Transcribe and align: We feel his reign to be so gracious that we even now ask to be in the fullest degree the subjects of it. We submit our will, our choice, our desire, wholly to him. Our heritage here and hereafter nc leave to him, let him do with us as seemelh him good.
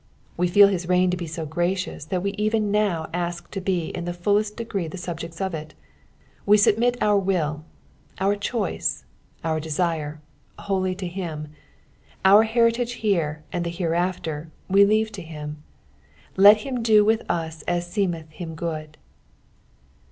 We 0.35 0.47
feel 0.47 0.67
his 0.67 0.87
reign 0.89 1.11
to 1.11 1.15
be 1.17 1.27
so 1.27 1.45
gracious 1.45 2.05
that 2.05 2.23
we 2.23 2.31
even 2.31 2.71
now 2.71 3.07
ask 3.13 3.51
to 3.51 3.61
be 3.61 3.89
in 3.89 4.05
the 4.05 4.15
fullest 4.15 4.57
degree 4.57 4.87
the 4.87 4.97
subjects 4.97 5.39
of 5.39 5.53
it. 5.53 5.75
We 6.43 6.57
submit 6.57 6.97
our 7.03 7.19
will, 7.19 7.65
our 8.19 8.35
choice, 8.35 9.05
our 9.43 9.59
desire, 9.59 10.19
wholly 10.57 10.95
to 10.95 11.05
him. 11.07 11.49
Our 12.25 12.41
heritage 12.45 12.93
here 12.93 13.43
and 13.53 13.63
hereafter 13.67 14.49
nc 14.71 14.87
leave 14.87 15.11
to 15.11 15.21
him, 15.21 15.61
let 16.35 16.61
him 16.61 16.81
do 16.81 17.05
with 17.05 17.21
us 17.29 17.61
as 17.67 17.85
seemelh 17.87 18.27
him 18.31 18.55
good. 18.55 18.97